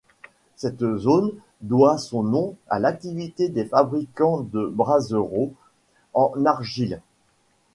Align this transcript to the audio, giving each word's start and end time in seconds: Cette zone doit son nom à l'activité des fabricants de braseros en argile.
Cette 0.55 0.95
zone 0.97 1.31
doit 1.61 1.99
son 1.99 2.23
nom 2.23 2.57
à 2.69 2.79
l'activité 2.79 3.49
des 3.49 3.65
fabricants 3.65 4.39
de 4.39 4.65
braseros 4.65 5.53
en 6.15 6.33
argile. 6.43 7.01